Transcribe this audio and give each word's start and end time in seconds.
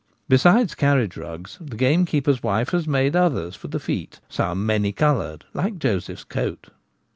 Besides 0.27 0.73
carriage 0.73 1.15
rugs, 1.15 1.59
the 1.61 1.75
game 1.75 2.07
keeper's 2.07 2.41
wife 2.41 2.69
has 2.69 2.87
made 2.87 3.15
others 3.15 3.55
for 3.55 3.67
the 3.67 3.79
feet— 3.79 4.19
some 4.29 4.65
many 4.65 4.91
coloured, 4.91 5.45
like 5.53 5.77
Joseph's 5.77 6.23
coat. 6.23 6.69